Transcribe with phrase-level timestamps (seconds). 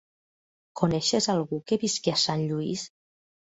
[0.79, 2.89] Coneixes algú que visqui a Sant Lluís?